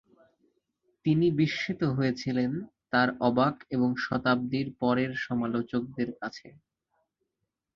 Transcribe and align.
তিনি 1.05 1.27
বিস্মিত 1.39 1.81
হয়েছিলেন, 1.97 2.51
তার 2.91 3.09
অবাক 3.21 3.55
এবং 3.69 3.89
শতাব্দীর 3.97 4.67
পরের 4.81 5.11
সমালোচকদের 5.25 6.09
কাছে। 6.19 6.47